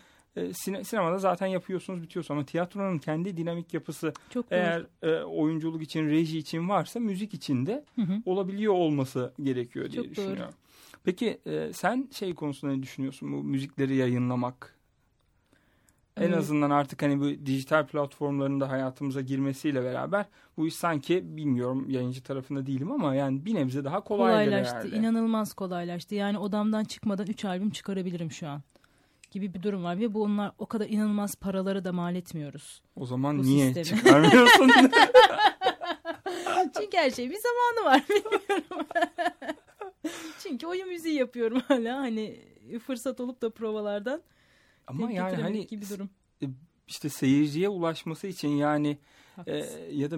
sine- 0.55 0.85
sinemada 0.85 1.19
zaten 1.19 1.47
yapıyorsunuz 1.47 2.03
bitiyorsunuz 2.03 2.39
ama 2.39 2.47
tiyatronun 2.47 2.99
kendi 2.99 3.37
dinamik 3.37 3.75
yapısı 3.75 4.13
Çok 4.31 4.45
doğru. 4.51 4.55
eğer 4.59 4.87
e, 5.03 5.23
oyunculuk 5.23 5.83
için, 5.83 6.09
reji 6.11 6.39
için 6.39 6.69
varsa 6.69 7.01
müzik 7.01 7.35
için 7.35 7.67
de 7.67 7.85
Hı 7.97 8.03
hı. 8.03 8.23
olabiliyor 8.27 8.73
olması 8.75 9.33
gerekiyor 9.43 9.91
diye 9.91 10.03
Çok 10.03 10.11
düşünüyorum. 10.11 10.45
doğru. 10.45 11.01
Peki 11.05 11.39
e, 11.47 11.73
sen 11.73 12.09
şey 12.13 12.35
konusunda 12.35 12.73
ne 12.75 12.83
düşünüyorsun 12.83 13.33
bu 13.33 13.45
müzikleri 13.45 13.97
yayınlamak? 13.97 14.75
En 16.21 16.33
Ee, 16.33 16.37
azından 16.37 16.71
artık 16.71 17.03
hani 17.03 17.21
bu 17.21 17.47
dijital 17.47 17.87
platformların 17.87 18.61
da 18.61 18.71
hayatımıza 18.71 19.21
girmesiyle 19.21 19.85
beraber 19.85 20.25
bu 20.57 20.67
iş 20.67 20.75
sanki 20.75 21.37
bilmiyorum 21.37 21.91
yayıncı 21.91 22.23
tarafında 22.23 22.67
değilim 22.67 22.93
ama 22.93 23.15
yani 23.15 23.45
bir 23.45 23.55
nebze 23.55 23.85
daha 23.85 24.01
kolaylaştı. 24.01 24.77
herhalde. 24.77 24.97
inanılmaz 24.97 25.55
kolaylaştı. 25.55 26.15
Yani 26.15 26.39
odamdan 26.39 26.85
çıkmadan 26.85 27.27
3 27.27 27.45
albüm 27.45 27.71
çıkarabilirim 27.71 28.31
şu 28.31 28.49
an 28.49 28.63
gibi 29.31 29.55
bir 29.55 29.63
durum 29.63 29.85
var 29.85 30.01
ve 30.01 30.15
bu 30.15 30.23
onlar 30.23 30.53
o 30.59 30.67
kadar 30.67 30.87
inanılmaz 30.89 31.35
paraları 31.37 31.85
da 31.85 31.93
mal 31.93 32.15
etmiyoruz. 32.15 32.83
O 32.97 33.07
zaman 33.07 33.43
niye 33.43 33.75
sistemi. 33.75 33.99
çıkarmıyorsun? 34.01 34.69
Çünkü 36.81 36.97
her 36.97 37.11
şey 37.11 37.31
bir 37.31 37.37
zamanı 37.39 37.95
var 37.95 38.03
bilmiyorum. 38.09 38.87
Çünkü 40.43 40.67
oyun 40.67 40.89
müziği 40.89 41.15
yapıyorum 41.15 41.61
hala 41.69 41.97
hani 41.97 42.41
fırsat 42.87 43.21
olup 43.21 43.43
da 43.43 43.51
provalardan 43.51 44.23
ama 44.87 45.09
denk 45.09 45.17
yani 45.17 45.43
hani 45.43 45.67
gibi 45.67 45.85
durum. 45.89 46.11
işte 46.87 47.09
seyirciye 47.09 47.69
ulaşması 47.69 48.27
için 48.27 48.49
yani 48.49 48.99
e, 49.47 49.57
ya 49.93 50.11
da 50.11 50.17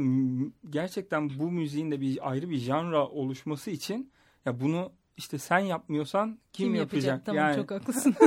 gerçekten 0.71 1.39
bu 1.39 1.51
müziğin 1.51 1.91
de 1.91 2.01
bir 2.01 2.31
ayrı 2.31 2.51
bir 2.51 2.59
janra 2.59 3.09
oluşması 3.09 3.71
için 3.71 4.11
ya 4.45 4.61
bunu 4.61 4.93
işte 5.17 5.39
sen 5.39 5.59
yapmıyorsan 5.59 6.39
kim, 6.53 6.75
yapacak? 6.75 7.27
Tamam 7.27 7.39
yani 7.39 7.57
çok 7.57 7.71
haklısın. 7.71 8.15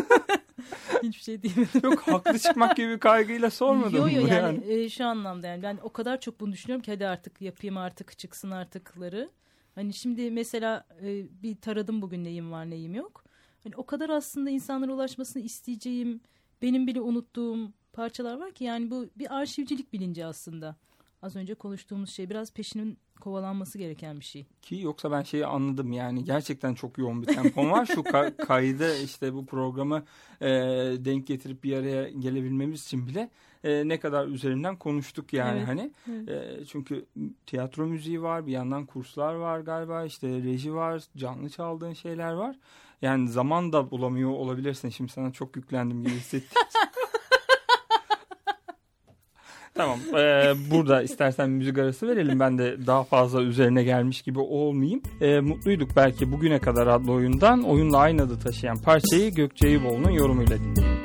Hiçbir 1.03 1.21
şey 1.21 1.41
diyemedim. 1.41 1.81
çok 1.81 1.99
haklı 2.01 2.39
çıkmak 2.39 2.77
gibi 2.77 2.89
bir 2.89 2.99
kaygıyla 2.99 3.49
sormadım 3.49 3.95
Yo 3.95 4.07
yo 4.07 4.23
bu 4.23 4.27
yani, 4.27 4.29
yani. 4.29 4.73
e, 4.73 4.89
şu 4.89 5.05
anlamda 5.05 5.47
yani 5.47 5.63
ben 5.63 5.79
o 5.83 5.89
kadar 5.89 6.21
çok 6.21 6.39
bunu 6.39 6.51
düşünüyorum 6.51 6.83
ki 6.83 6.91
hadi 6.91 7.07
artık 7.07 7.41
yapayım 7.41 7.77
artık 7.77 8.17
çıksın 8.17 8.51
artıkları. 8.51 9.29
Hani 9.75 9.93
şimdi 9.93 10.31
mesela 10.31 10.87
e, 11.01 11.25
bir 11.43 11.55
taradım 11.55 12.01
bugün 12.01 12.23
neyim 12.23 12.51
var 12.51 12.69
neyim 12.69 12.93
yok. 12.93 13.23
Hani 13.63 13.75
o 13.75 13.85
kadar 13.85 14.09
aslında 14.09 14.49
insanlara 14.49 14.93
ulaşmasını 14.93 15.43
isteyeceğim 15.43 16.21
benim 16.61 16.87
bile 16.87 17.01
unuttuğum 17.01 17.71
parçalar 17.93 18.39
var 18.39 18.51
ki 18.51 18.63
yani 18.63 18.91
bu 18.91 19.05
bir 19.15 19.35
arşivcilik 19.37 19.93
bilinci 19.93 20.25
aslında. 20.25 20.75
Az 21.21 21.35
önce 21.35 21.55
konuştuğumuz 21.55 22.09
şey 22.09 22.29
biraz 22.29 22.53
peşinin 22.53 22.97
kovalanması 23.19 23.77
gereken 23.77 24.19
bir 24.19 24.25
şey. 24.25 24.45
Ki 24.61 24.79
yoksa 24.81 25.11
ben 25.11 25.21
şeyi 25.21 25.45
anladım 25.45 25.91
yani 25.91 26.23
gerçekten 26.23 26.73
çok 26.73 26.97
yoğun 26.97 27.21
bir 27.21 27.27
tempom 27.27 27.71
var. 27.71 27.85
Şu 27.85 28.01
ka- 28.01 28.37
kaydı 28.45 29.01
işte 29.03 29.33
bu 29.33 29.45
programı 29.45 30.03
e, 30.41 30.47
denk 31.05 31.27
getirip 31.27 31.63
bir 31.63 31.73
araya 31.77 32.09
gelebilmemiz 32.09 32.83
için 32.85 33.07
bile 33.07 33.29
e, 33.63 33.87
ne 33.87 33.99
kadar 33.99 34.27
üzerinden 34.27 34.75
konuştuk 34.77 35.33
yani 35.33 35.57
Evet, 35.57 35.67
hani. 35.67 35.91
evet. 36.09 36.29
E, 36.61 36.65
çünkü 36.65 37.05
tiyatro 37.45 37.85
müziği 37.87 38.21
var 38.21 38.47
bir 38.47 38.51
yandan 38.51 38.85
kurslar 38.85 39.33
var 39.33 39.59
galiba 39.59 40.05
işte 40.05 40.27
reji 40.27 40.73
var 40.73 41.03
canlı 41.17 41.49
çaldığın 41.49 41.93
şeyler 41.93 42.33
var. 42.33 42.55
Yani 43.01 43.29
zaman 43.29 43.73
da 43.73 43.91
bulamıyor 43.91 44.29
olabilirsin. 44.29 44.89
Şimdi 44.89 45.11
sana 45.11 45.31
çok 45.31 45.55
yüklendim 45.55 46.03
gibi 46.03 46.13
hissettim. 46.13 46.61
Tamam. 49.75 49.99
e, 50.17 50.53
burada 50.71 51.01
istersen 51.01 51.49
müzik 51.49 51.77
arası 51.77 52.07
verelim. 52.07 52.39
Ben 52.39 52.57
de 52.57 52.87
daha 52.87 53.03
fazla 53.03 53.41
üzerine 53.41 53.83
gelmiş 53.83 54.21
gibi 54.21 54.39
olmayayım. 54.39 55.01
E, 55.21 55.39
mutluyduk 55.39 55.95
belki 55.95 56.31
bugüne 56.31 56.59
kadar 56.59 56.87
adlı 56.87 57.11
oyundan. 57.11 57.63
Oyunla 57.63 57.97
aynı 57.97 58.21
adı 58.21 58.39
taşıyan 58.39 58.77
parçayı 58.81 59.35
Gökçe 59.35 59.67
Eyüboğlu'nun 59.67 60.11
yorumuyla 60.11 60.57
dinleyelim. 60.57 60.99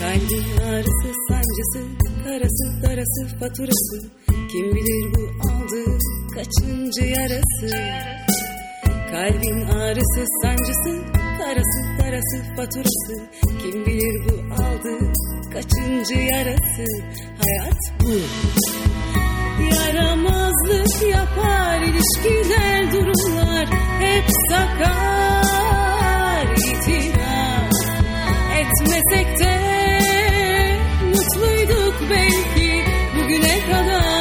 Kalbin 0.00 0.62
ağrısı, 0.66 1.12
sancısı, 1.28 1.86
karası, 2.24 2.82
darası, 2.82 3.38
faturası. 3.40 4.10
Kim 4.28 4.74
bilir 4.74 5.14
bu 5.14 5.48
aldığı 5.48 5.98
kaçıncı 6.34 7.04
yarası. 7.04 8.21
Kalbin 9.12 9.60
ağrısı, 9.66 10.24
sancısı, 10.42 11.02
karası, 11.38 11.80
darası, 11.98 12.54
faturası. 12.56 13.26
Kim 13.62 13.86
bilir 13.86 14.24
bu 14.24 14.62
aldığı 14.62 15.12
kaçıncı 15.52 16.14
yarası. 16.14 16.84
Hayat 17.38 17.80
bu. 18.00 18.14
Yaramazlık 19.74 21.02
yapar 21.10 21.80
ilişkiler 21.80 22.92
durumlar 22.92 23.66
hep 24.00 24.24
sakar 24.50 26.46
itiraf 26.56 27.72
etmesek 28.56 29.38
de 29.40 29.58
mutluyduk 31.08 31.94
belki 32.10 32.84
bugüne 33.16 33.60
kadar 33.70 34.11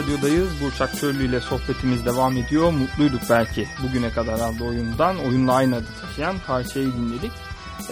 Radyo'dayız. 0.00 0.48
Burçak 0.60 0.96
Çörlü 0.96 1.24
ile 1.24 1.40
sohbetimiz 1.40 2.06
devam 2.06 2.36
ediyor. 2.36 2.72
Mutluyduk 2.72 3.20
belki 3.30 3.68
bugüne 3.82 4.10
kadar 4.10 4.34
adlı 4.34 4.66
oyundan. 4.66 5.18
Oyunla 5.18 5.54
aynı 5.54 5.76
adı 5.76 5.86
taşıyan 6.00 6.36
parçayı 6.46 6.86
dinledik. 6.86 7.32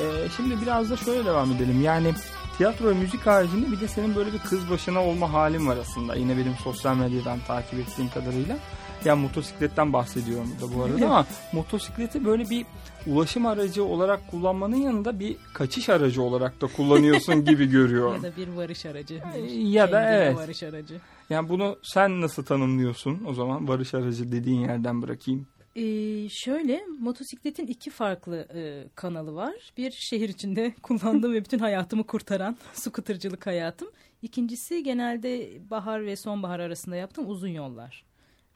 Ee, 0.01 0.29
şimdi 0.37 0.63
biraz 0.63 0.91
da 0.91 0.97
şöyle 0.97 1.25
devam 1.25 1.53
edelim. 1.53 1.83
Yani 1.83 2.15
tiyatro 2.57 2.89
ve 2.89 2.95
müzik 2.95 3.27
haricinde 3.27 3.73
bir 3.73 3.81
de 3.81 3.89
senin 3.89 4.17
böyle 4.17 4.33
bir 4.33 4.39
kız 4.39 4.71
başına 4.71 5.05
olma 5.05 5.33
halin 5.33 5.67
var 5.67 5.77
aslında. 5.77 6.15
Yine 6.15 6.37
benim 6.37 6.55
sosyal 6.65 6.97
medyadan 6.97 7.39
takip 7.47 7.79
ettiğim 7.79 8.11
kadarıyla. 8.11 8.57
Yani 9.05 9.23
motosikletten 9.23 9.93
bahsediyorum 9.93 10.51
da 10.63 10.75
bu 10.75 10.83
arada 10.83 11.07
ama 11.07 11.27
motosikleti 11.53 12.25
böyle 12.25 12.51
bir 12.51 12.67
ulaşım 13.07 13.47
aracı 13.47 13.85
olarak 13.85 14.31
kullanmanın 14.31 14.77
yanında 14.77 15.21
bir 15.21 15.37
kaçış 15.55 15.89
aracı 15.89 16.23
olarak 16.23 16.61
da 16.61 16.67
kullanıyorsun 16.67 17.45
gibi 17.45 17.67
görüyorum. 17.67 18.15
Ya 18.15 18.23
da 18.23 18.37
bir 18.37 18.49
varış 18.49 18.87
aracı. 18.87 19.23
Bir 19.35 19.51
Ya 19.51 19.93
da 19.93 20.11
evet. 20.11 20.37
varış 20.37 20.63
aracı. 20.63 21.01
Yani 21.31 21.49
bunu 21.49 21.79
sen 21.83 22.21
nasıl 22.21 22.45
tanımlıyorsun 22.45 23.25
o 23.27 23.35
zaman 23.35 23.69
varış 23.69 23.95
aracı 23.95 24.33
dediğin 24.33 24.61
yerden 24.61 25.03
bırakayım. 25.03 25.47
Ee, 25.77 26.29
şöyle 26.29 26.85
motosikletin 27.01 27.67
iki 27.67 27.91
farklı 27.91 28.49
e, 28.55 28.89
kanalı 28.95 29.35
var. 29.35 29.55
Bir 29.77 29.91
şehir 29.91 30.29
içinde 30.29 30.75
kullandığım 30.83 31.33
ve 31.33 31.45
bütün 31.45 31.59
hayatımı 31.59 32.05
kurtaran 32.05 32.57
skutercılık 32.73 33.47
hayatım. 33.47 33.89
İkincisi 34.23 34.83
genelde 34.83 35.61
bahar 35.71 36.07
ve 36.07 36.17
sonbahar 36.17 36.61
arasında 36.61 36.97
yaptığım 36.97 37.31
uzun 37.31 37.49
yollar. 37.49 38.05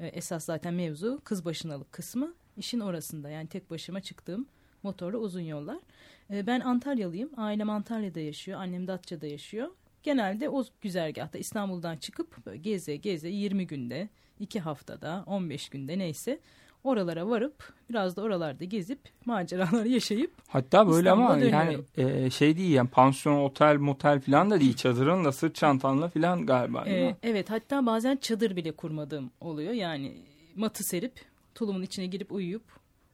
Ee, 0.00 0.06
esas 0.06 0.44
zaten 0.44 0.74
mevzu 0.74 1.20
kız 1.24 1.44
başınalık 1.44 1.92
kısmı 1.92 2.34
işin 2.56 2.80
orasında 2.80 3.30
yani 3.30 3.48
tek 3.48 3.70
başıma 3.70 4.00
çıktığım 4.00 4.46
motorlu 4.82 5.18
uzun 5.18 5.40
yollar. 5.40 5.78
Ee, 6.30 6.46
ben 6.46 6.60
Antalyalıyım. 6.60 7.30
Ailem 7.36 7.70
Antalya'da 7.70 8.20
yaşıyor. 8.20 8.60
Annem 8.60 8.86
Datça'da 8.86 9.26
yaşıyor. 9.26 9.68
Genelde 10.02 10.48
o 10.48 10.64
güzergahta 10.80 11.38
İstanbul'dan 11.38 11.96
çıkıp 11.96 12.46
böyle 12.46 12.58
geze 12.58 12.96
geze 12.96 13.28
20 13.28 13.66
günde, 13.66 14.08
2 14.40 14.60
haftada, 14.60 15.24
15 15.26 15.68
günde 15.68 15.98
neyse 15.98 16.40
oralara 16.84 17.28
varıp 17.28 17.74
biraz 17.90 18.16
da 18.16 18.22
oralarda 18.22 18.64
gezip 18.64 18.98
maceralar 19.24 19.84
yaşayıp 19.96 20.32
Hatta 20.48 20.88
böyle 20.88 21.10
ama 21.10 21.38
İstanbul'a 21.38 21.62
yani 21.62 21.78
e, 21.96 22.30
şey 22.30 22.56
değil 22.56 22.72
yani 22.72 22.88
pansiyon, 22.88 23.40
otel, 23.40 23.76
motel 23.76 24.20
falan 24.20 24.50
da 24.50 24.60
değil 24.60 24.76
çadırınla 24.76 25.32
sırt 25.32 25.54
çantanla 25.54 26.08
falan 26.08 26.46
galiba 26.46 26.80
mi? 26.80 27.16
evet 27.22 27.50
hatta 27.50 27.86
bazen 27.86 28.16
çadır 28.16 28.56
bile 28.56 28.72
kurmadığım 28.72 29.30
oluyor. 29.40 29.72
Yani 29.72 30.12
matı 30.56 30.84
serip 30.84 31.12
tulumun 31.54 31.82
içine 31.82 32.06
girip 32.06 32.32
uyuyup 32.32 32.64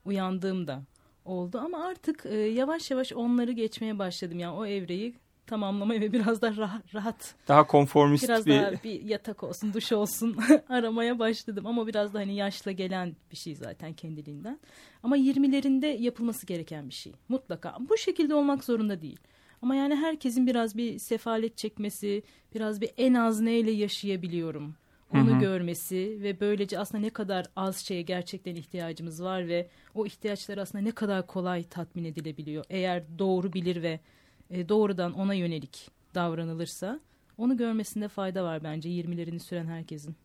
uyandığımda 0.04 0.82
oldu. 1.24 1.58
Ama 1.64 1.84
artık 1.84 2.26
e, 2.26 2.36
yavaş 2.36 2.90
yavaş 2.90 3.12
onları 3.12 3.52
geçmeye 3.52 3.98
başladım. 3.98 4.38
Yani 4.38 4.56
o 4.56 4.66
evreyi 4.66 5.14
tamamlamaya 5.48 6.00
ve 6.00 6.12
biraz 6.12 6.42
da 6.42 6.56
rahat, 6.56 6.94
rahat 6.94 7.34
Daha 7.48 7.66
konformist 7.66 8.24
biraz 8.24 8.46
bir 8.46 8.62
daha 8.62 8.72
bir 8.84 9.02
yatak 9.02 9.42
olsun, 9.42 9.74
duş 9.74 9.92
olsun 9.92 10.36
aramaya 10.68 11.18
başladım. 11.18 11.66
Ama 11.66 11.86
biraz 11.86 12.14
da 12.14 12.18
hani 12.18 12.34
yaşla 12.34 12.72
gelen 12.72 13.16
bir 13.32 13.36
şey 13.36 13.54
zaten 13.54 13.92
kendiliğinden. 13.92 14.58
Ama 15.02 15.18
20'lerinde 15.18 15.86
yapılması 15.86 16.46
gereken 16.46 16.88
bir 16.88 16.94
şey. 16.94 17.12
Mutlaka. 17.28 17.76
Bu 17.80 17.96
şekilde 17.96 18.34
olmak 18.34 18.64
zorunda 18.64 19.02
değil. 19.02 19.20
Ama 19.62 19.74
yani 19.74 19.96
herkesin 19.96 20.46
biraz 20.46 20.76
bir 20.76 20.98
sefalet 20.98 21.56
çekmesi, 21.56 22.22
biraz 22.54 22.80
bir 22.80 22.90
en 22.96 23.14
az 23.14 23.40
neyle 23.40 23.70
yaşayabiliyorum. 23.70 24.74
Onu 25.14 25.30
Hı 25.30 25.34
hı. 25.34 25.40
görmesi 25.40 26.18
ve 26.22 26.40
böylece 26.40 26.78
aslında 26.78 27.04
ne 27.04 27.10
kadar 27.10 27.46
az 27.56 27.76
şeye 27.76 28.02
gerçekten 28.02 28.54
ihtiyacımız 28.54 29.22
var 29.22 29.48
ve 29.48 29.68
o 29.94 30.06
ihtiyaçlar 30.06 30.58
aslında 30.58 30.84
ne 30.84 30.90
kadar 30.90 31.26
kolay 31.26 31.64
tatmin 31.64 32.04
edilebiliyor. 32.04 32.64
Eğer 32.70 33.02
doğru 33.18 33.52
bilir 33.52 33.82
ve 33.82 34.00
e, 34.50 34.68
doğrudan 34.68 35.12
ona 35.12 35.34
yönelik 35.34 35.90
davranılırsa 36.14 37.00
onu 37.38 37.56
görmesinde 37.56 38.08
fayda 38.08 38.44
var 38.44 38.64
bence 38.64 38.88
20'lerini 38.88 39.38
süren 39.38 39.66
herkesin. 39.66 40.16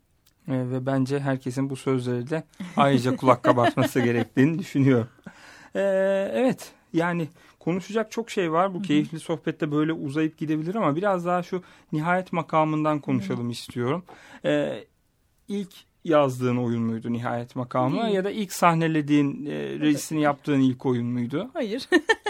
E, 0.48 0.52
ve 0.72 0.86
bence 0.86 1.20
herkesin 1.20 1.70
bu 1.70 1.76
sözleri 1.76 2.30
de 2.30 2.44
ayrıca 2.78 3.16
kulak 3.16 3.44
kabartması 3.44 4.00
gerektiğini 4.04 4.60
düşünüyorum. 4.60 5.10
E, 5.76 5.82
evet 6.34 6.72
yani 6.94 7.28
konuşacak 7.60 8.12
çok 8.12 8.30
şey 8.32 8.52
var. 8.52 8.74
Bu 8.74 8.82
keyifli 8.82 9.20
sohbette 9.20 9.72
böyle 9.72 9.94
uzayıp 9.94 10.38
gidebilir 10.38 10.76
ama 10.76 10.96
biraz 10.96 11.26
daha 11.26 11.44
şu 11.44 11.64
nihayet 11.92 12.34
makamından 12.34 13.00
konuşalım 13.00 13.50
istiyorum. 13.50 14.04
E, 14.46 14.84
ilk 15.48 15.74
yazdığın 16.04 16.58
oyun 16.58 16.82
muydu 16.82 17.14
nihayet 17.14 17.56
makamı 17.56 18.10
ya 18.10 18.24
da 18.24 18.32
ilk 18.32 18.54
sahnelediğin 18.54 19.46
e, 19.46 19.80
rejisini 19.80 20.22
yaptığın 20.22 20.60
ilk 20.60 20.86
oyun 20.86 21.06
muydu? 21.06 21.50
Hayır. 21.54 21.90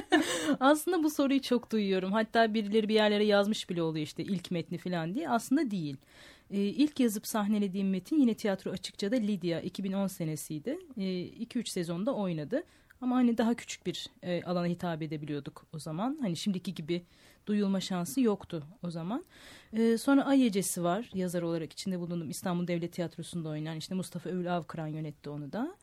Aslında 0.59 1.03
bu 1.03 1.09
soruyu 1.09 1.41
çok 1.41 1.71
duyuyorum. 1.71 2.11
Hatta 2.11 2.53
birileri 2.53 2.89
bir 2.89 2.93
yerlere 2.93 3.25
yazmış 3.25 3.69
bile 3.69 3.81
oluyor 3.81 4.05
işte 4.05 4.23
ilk 4.23 4.51
metni 4.51 4.77
falan 4.77 5.15
diye. 5.15 5.29
Aslında 5.29 5.71
değil. 5.71 5.97
Ee, 6.51 6.57
ilk 6.57 6.99
yazıp 6.99 7.27
sahnelediğim 7.27 7.89
metin 7.89 8.19
yine 8.19 8.33
tiyatro 8.33 8.71
açıkça'da 8.71 9.15
Lydia 9.15 9.59
2010 9.59 10.07
senesiydi. 10.07 10.79
2-3 10.97 11.69
sezonda 11.69 12.15
oynadı. 12.15 12.63
Ama 13.03 13.15
hani 13.15 13.37
daha 13.37 13.53
küçük 13.53 13.85
bir 13.85 14.07
e, 14.21 14.43
alana 14.43 14.65
hitap 14.65 15.01
edebiliyorduk 15.01 15.65
o 15.73 15.79
zaman. 15.79 16.17
Hani 16.21 16.35
şimdiki 16.35 16.73
gibi 16.73 17.03
duyulma 17.47 17.81
şansı 17.81 18.21
yoktu 18.21 18.63
o 18.83 18.91
zaman. 18.91 19.25
Ee, 19.73 19.97
sonra 19.97 20.25
Ay 20.25 20.45
Ecesi 20.45 20.83
var 20.83 21.09
yazar 21.13 21.41
olarak 21.41 21.73
içinde 21.73 21.99
bulundum. 21.99 22.29
İstanbul 22.29 22.67
Devlet 22.67 22.93
Tiyatrosu'nda 22.93 23.49
oynayan 23.49 23.77
işte 23.77 23.95
Mustafa 23.95 24.29
Övül 24.29 24.55
Avkıran 24.57 24.87
yönetti 24.87 25.29
onu 25.29 25.51
da. 25.51 25.75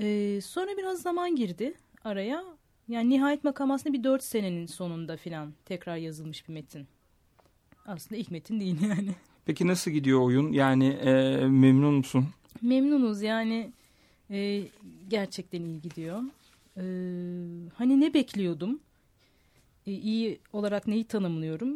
Ee, 0.00 0.40
sonra 0.42 0.76
biraz 0.76 1.02
zaman 1.02 1.36
girdi 1.36 1.74
araya. 2.04 2.44
Yani 2.88 3.10
nihayet 3.10 3.44
makam 3.44 3.70
aslında 3.70 3.98
bir 3.98 4.04
dört 4.04 4.22
senenin 4.22 4.66
sonunda 4.66 5.16
filan 5.16 5.54
tekrar 5.64 5.96
yazılmış 5.96 6.48
bir 6.48 6.52
metin. 6.52 6.86
Aslında 7.86 8.20
ilk 8.20 8.30
metin 8.30 8.60
değil 8.60 8.82
yani. 8.82 9.14
Peki 9.46 9.66
nasıl 9.66 9.90
gidiyor 9.90 10.20
oyun? 10.20 10.52
Yani 10.52 10.86
e, 10.88 11.36
memnun 11.46 11.94
musun? 11.94 12.28
Memnunuz 12.62 13.22
yani 13.22 13.72
e, 14.30 14.62
gerçekten 15.08 15.62
iyi 15.62 15.80
gidiyor. 15.80 16.22
E, 16.78 16.82
hani 17.74 18.00
ne 18.00 18.14
bekliyordum? 18.14 18.80
E, 19.86 19.92
iyi 19.92 20.40
olarak 20.52 20.86
neyi 20.86 21.04
tanımlıyorum? 21.04 21.74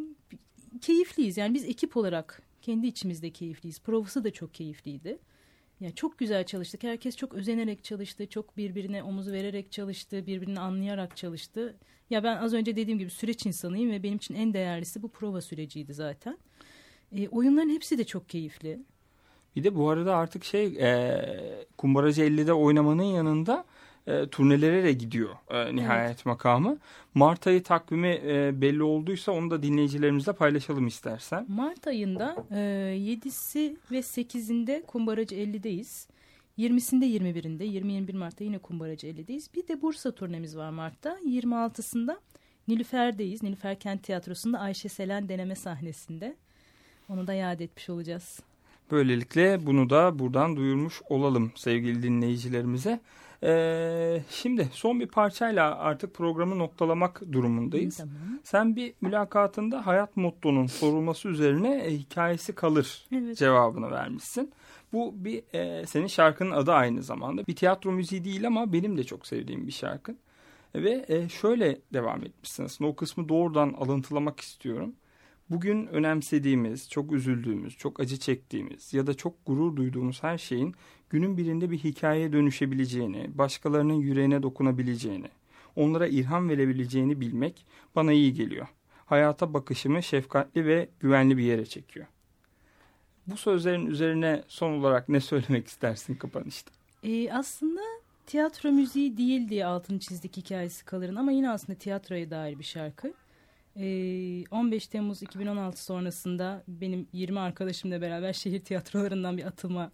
Keyifliyiz 0.81 1.37
yani 1.37 1.53
biz 1.53 1.65
ekip 1.65 1.97
olarak 1.97 2.41
kendi 2.61 2.87
içimizde 2.87 3.29
keyifliyiz. 3.29 3.79
Provası 3.79 4.23
da 4.23 4.31
çok 4.31 4.53
keyifliydi. 4.53 5.19
Yani 5.79 5.95
çok 5.95 6.17
güzel 6.17 6.45
çalıştık. 6.45 6.83
Herkes 6.83 7.15
çok 7.15 7.33
özenerek 7.33 7.83
çalıştı. 7.83 8.27
Çok 8.27 8.57
birbirine 8.57 9.03
omuz 9.03 9.31
vererek 9.31 9.71
çalıştı. 9.71 10.27
Birbirini 10.27 10.59
anlayarak 10.59 11.17
çalıştı. 11.17 11.75
Ya 12.09 12.23
ben 12.23 12.37
az 12.37 12.53
önce 12.53 12.75
dediğim 12.75 12.99
gibi 12.99 13.09
süreç 13.09 13.45
insanıyım 13.45 13.91
ve 13.91 14.03
benim 14.03 14.17
için 14.17 14.35
en 14.35 14.53
değerlisi 14.53 15.03
bu 15.03 15.09
prova 15.09 15.41
süreciydi 15.41 15.93
zaten. 15.93 16.37
E, 17.17 17.27
oyunların 17.27 17.69
hepsi 17.69 17.97
de 17.97 18.03
çok 18.03 18.29
keyifli. 18.29 18.79
Bir 19.55 19.63
de 19.63 19.75
bu 19.75 19.89
arada 19.89 20.15
artık 20.15 20.43
şey 20.43 20.65
e, 20.65 21.65
Kumbaracı 21.77 22.21
50'de 22.21 22.53
oynamanın 22.53 23.03
yanında 23.03 23.65
e, 24.07 24.27
turnelere 24.27 24.83
de 24.83 24.93
gidiyor 24.93 25.29
e, 25.49 25.75
nihayet 25.75 26.25
makamı. 26.25 26.77
Mart 27.13 27.47
ayı 27.47 27.63
takvimi 27.63 28.21
e, 28.25 28.61
belli 28.61 28.83
olduysa 28.83 29.31
onu 29.31 29.51
da 29.51 29.63
dinleyicilerimizle 29.63 30.33
paylaşalım 30.33 30.87
istersen. 30.87 31.45
Mart 31.49 31.87
ayında 31.87 32.45
e, 32.51 32.55
7'si 32.55 33.75
ve 33.91 33.99
8'inde 33.99 34.85
Kumbaracı 34.85 35.35
50'deyiz. 35.35 36.07
20'sinde 36.57 37.05
21'inde 37.05 37.63
20-21 37.63 38.17
Mart'ta 38.17 38.43
yine 38.43 38.57
Kumbaracı 38.57 39.07
50'deyiz. 39.07 39.55
Bir 39.55 39.67
de 39.67 39.81
Bursa 39.81 40.11
turnemiz 40.11 40.57
var 40.57 40.69
Mart'ta. 40.69 41.17
26'sında 41.25 42.17
Nilüfer'deyiz. 42.67 43.43
Nilüfer 43.43 43.79
Kent 43.79 44.03
Tiyatrosu'nda 44.03 44.59
Ayşe 44.59 44.89
Selen 44.89 45.29
deneme 45.29 45.55
sahnesinde. 45.55 46.35
Onu 47.09 47.27
da 47.27 47.33
yad 47.33 47.59
etmiş 47.59 47.89
olacağız. 47.89 48.39
Böylelikle 48.91 49.65
bunu 49.65 49.89
da 49.89 50.19
buradan 50.19 50.55
duyurmuş 50.55 51.01
olalım 51.09 51.51
sevgili 51.55 52.03
dinleyicilerimize. 52.03 52.99
Ee, 53.43 54.21
şimdi 54.29 54.69
son 54.71 54.99
bir 54.99 55.07
parçayla 55.07 55.77
artık 55.77 56.13
programı 56.13 56.59
noktalamak 56.59 57.21
durumundayız. 57.31 57.97
Tamam. 57.97 58.13
Sen 58.43 58.75
bir 58.75 58.93
mülakatında 59.01 59.85
hayat 59.85 60.17
mottonun 60.17 60.65
sorulması 60.65 61.27
üzerine 61.27 61.75
e, 61.75 61.91
hikayesi 61.93 62.55
kalır 62.55 63.05
Evet. 63.11 63.37
cevabını 63.37 63.91
vermişsin. 63.91 64.51
Bu 64.93 65.13
bir 65.15 65.43
e, 65.53 65.85
senin 65.85 66.07
şarkının 66.07 66.51
adı 66.51 66.73
aynı 66.73 67.03
zamanda. 67.03 67.47
Bir 67.47 67.55
tiyatro 67.55 67.91
müziği 67.91 68.25
değil 68.25 68.47
ama 68.47 68.73
benim 68.73 68.97
de 68.97 69.03
çok 69.03 69.27
sevdiğim 69.27 69.67
bir 69.67 69.71
şarkı. 69.71 70.15
Ve 70.75 71.05
e, 71.07 71.29
şöyle 71.29 71.77
devam 71.93 72.23
etmişsin 72.25 72.65
aslında 72.65 72.89
o 72.89 72.95
kısmı 72.95 73.29
doğrudan 73.29 73.73
alıntılamak 73.73 74.39
istiyorum. 74.39 74.93
Bugün 75.49 75.87
önemsediğimiz, 75.87 76.89
çok 76.89 77.11
üzüldüğümüz, 77.11 77.77
çok 77.77 77.99
acı 77.99 78.17
çektiğimiz 78.17 78.93
ya 78.93 79.07
da 79.07 79.13
çok 79.13 79.45
gurur 79.45 79.75
duyduğumuz 79.75 80.23
her 80.23 80.37
şeyin 80.37 80.75
günün 81.09 81.37
birinde 81.37 81.71
bir 81.71 81.77
hikayeye 81.77 82.33
dönüşebileceğini, 82.33 83.37
başkalarının 83.37 83.93
yüreğine 83.93 84.43
dokunabileceğini, 84.43 85.29
onlara 85.75 86.07
ilham 86.07 86.49
verebileceğini 86.49 87.21
bilmek 87.21 87.65
bana 87.95 88.11
iyi 88.11 88.33
geliyor. 88.33 88.67
Hayata 89.05 89.53
bakışımı 89.53 90.03
şefkatli 90.03 90.65
ve 90.65 90.89
güvenli 90.99 91.37
bir 91.37 91.43
yere 91.43 91.65
çekiyor. 91.65 92.05
Bu 93.27 93.37
sözlerin 93.37 93.85
üzerine 93.85 94.43
son 94.47 94.71
olarak 94.73 95.09
ne 95.09 95.19
söylemek 95.19 95.67
istersin 95.67 96.15
kapanışta? 96.15 96.71
E, 97.03 97.31
aslında 97.31 97.81
tiyatro 98.27 98.71
müziği 98.71 99.17
değil 99.17 99.49
diye 99.49 99.65
altını 99.65 99.99
çizdik 99.99 100.37
hikayesi 100.37 100.85
kalırın 100.85 101.15
ama 101.15 101.31
yine 101.31 101.49
aslında 101.49 101.79
tiyatroya 101.79 102.29
dair 102.31 102.59
bir 102.59 102.63
şarkı. 102.63 103.13
Ee, 103.79 104.43
15 104.51 104.87
Temmuz 104.87 105.23
2016 105.23 105.83
sonrasında 105.83 106.63
benim 106.67 107.07
20 107.13 107.39
arkadaşımla 107.39 108.01
beraber 108.01 108.33
şehir 108.33 108.59
tiyatrolarından 108.59 109.37
bir 109.37 109.43
atılma 109.43 109.91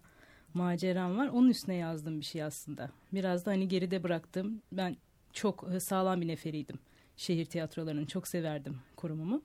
maceram 0.54 1.18
var. 1.18 1.28
Onun 1.28 1.48
üstüne 1.48 1.74
yazdığım 1.74 2.20
bir 2.20 2.24
şey 2.24 2.42
aslında. 2.42 2.90
Biraz 3.12 3.46
da 3.46 3.50
hani 3.50 3.68
geride 3.68 4.02
bıraktım. 4.02 4.62
Ben 4.72 4.96
çok 5.32 5.66
e, 5.74 5.80
sağlam 5.80 6.20
bir 6.20 6.28
neferiydim. 6.28 6.78
Şehir 7.16 7.44
tiyatrolarını 7.44 8.06
çok 8.06 8.28
severdim 8.28 8.78
kurumumu. 8.96 9.42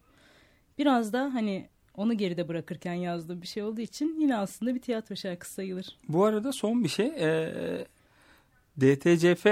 Biraz 0.78 1.14
da 1.14 1.34
hani 1.34 1.70
onu 1.96 2.18
geride 2.18 2.48
bırakırken 2.48 2.94
yazdığım 2.94 3.42
bir 3.42 3.48
şey 3.48 3.64
olduğu 3.64 3.82
için 3.82 4.20
yine 4.20 4.38
aslında 4.38 4.76
bir 4.76 4.82
tiyatro 4.82 5.16
şarkısı 5.16 5.54
sayılır. 5.54 5.98
Bu 6.08 6.26
arada 6.26 6.52
son 6.52 6.84
bir 6.84 6.90
şey. 6.90 7.08
E, 7.08 7.88
DTCF 8.82 9.46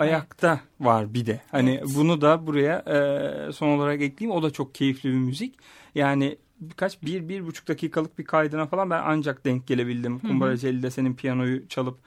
ayakta 0.00 0.60
var 0.80 1.14
bir 1.14 1.26
de. 1.26 1.40
Hani 1.50 1.70
Evet. 1.70 1.92
bunu 1.96 2.20
da 2.20 2.46
buraya 2.46 2.78
e, 3.48 3.52
son 3.52 3.68
olarak 3.68 4.00
ekleyeyim. 4.02 4.38
O 4.38 4.42
da 4.42 4.50
çok 4.50 4.74
keyifli 4.74 5.08
bir 5.10 5.14
müzik. 5.14 5.54
Yani 5.94 6.36
birkaç 6.60 7.02
bir, 7.02 7.28
bir 7.28 7.46
buçuk 7.46 7.68
dakikalık 7.68 8.18
bir 8.18 8.24
kaydına 8.24 8.66
falan 8.66 8.90
ben 8.90 9.02
ancak 9.04 9.44
denk 9.44 9.66
gelebildim. 9.66 10.18
Kumbaraceli'de 10.18 10.90
senin 10.90 11.14
piyanoyu 11.14 11.68
çalıp 11.68 11.98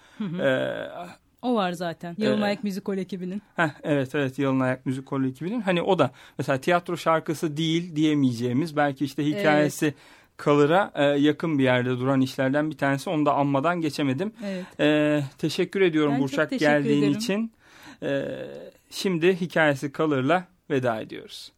e, 0.42 0.70
O 1.42 1.56
var 1.56 1.72
zaten. 1.72 2.16
Yalın 2.18 2.34
Evet. 2.34 2.44
Ayak 2.44 2.64
Müzik 2.64 2.90
ekibinin. 2.90 3.42
Heh, 3.56 3.70
evet 3.84 4.16
evet 4.16 4.40
Yalın 4.40 4.60
Ayak 4.60 4.86
Müzik 4.86 5.06
Kolu 5.06 5.28
ekibinin. 5.28 5.62
Hani 5.62 5.82
o 5.82 6.00
da 6.00 6.12
mesela 6.38 6.62
tiyatro 6.62 6.98
şarkısı 6.98 7.58
değil 7.58 7.96
diyemeyeceğimiz 7.96 8.76
belki 8.76 9.06
işte 9.06 9.26
hikayesi 9.26 9.94
kalıra 10.38 10.92
e, 10.96 11.04
yakın 11.04 11.60
bir 11.60 11.64
yerde 11.64 11.90
duran 11.90 12.22
işlerden 12.22 12.72
bir 12.72 12.78
tanesi. 12.78 13.10
Onu 13.10 13.26
da 13.26 13.34
anmadan 13.34 13.82
geçemedim. 13.82 14.34
Evet. 14.46 14.66
E, 14.80 15.24
teşekkür 15.38 15.82
ediyorum 15.82 16.14
Ben 16.14 16.22
Burçak 16.22 16.50
teşekkür 16.50 16.66
geldiğin 16.72 17.04
ederim. 17.04 17.18
için. 17.18 17.52
E, 18.04 18.46
şimdi 18.89 19.42
hikayesi 19.42 19.92
kalırla 19.92 20.48
veda 20.70 21.02
ediyoruz. 21.02 21.52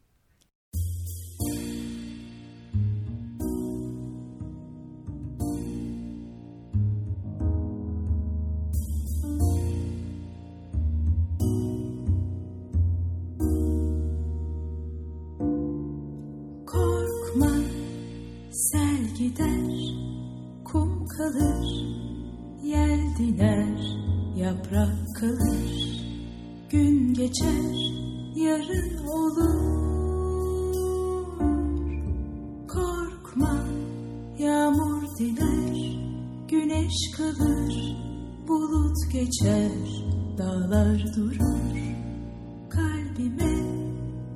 Kalbime 43.16 43.54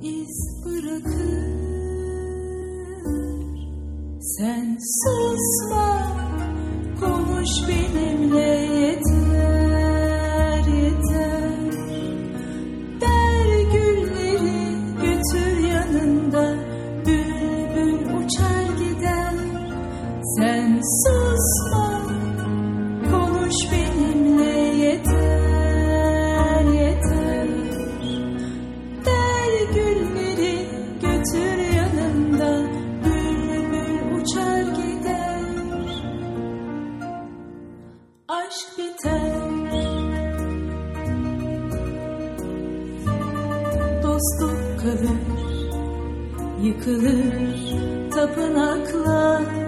iz 0.01 0.65
bırakır. 0.65 1.61
Sen 4.21 4.77
susma 4.79 5.87
konuş 6.99 7.49
benimle 7.67 8.50
tapınaklar 48.21 49.60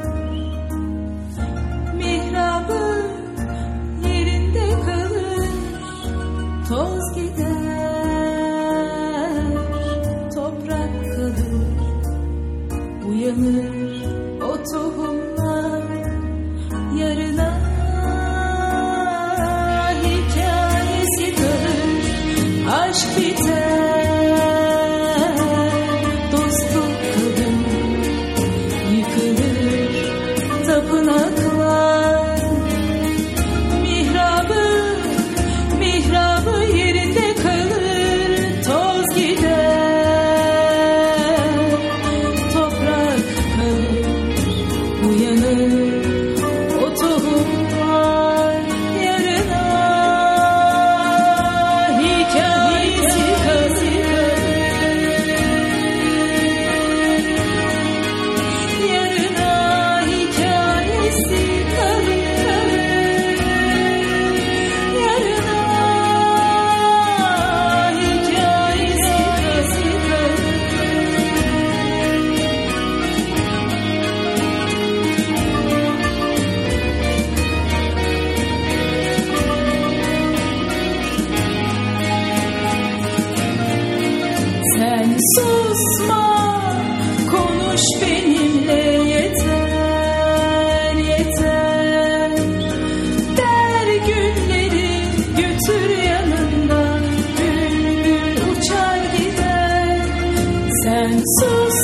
Sen 101.25 101.82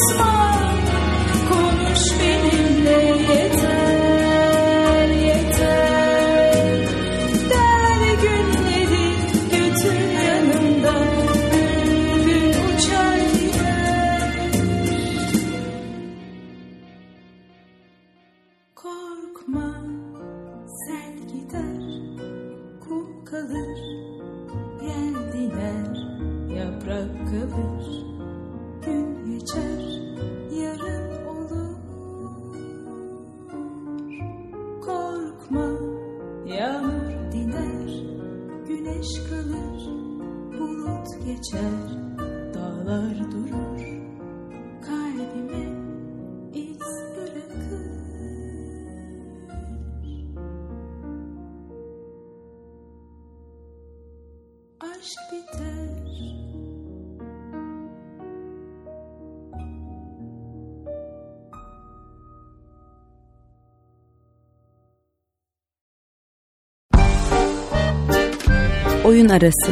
Oyun 69.09 69.29
arası. 69.29 69.71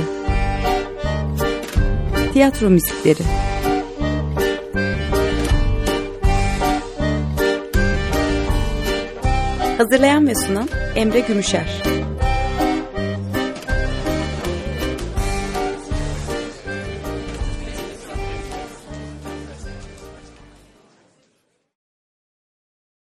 Tiyatro 2.34 2.69
müzikleri. 2.69 3.23
Hazırlayan 9.78 10.28
ve 10.28 10.36
sunan 10.36 10.69
Emre 10.95 11.19
Gümüşer. 11.19 11.84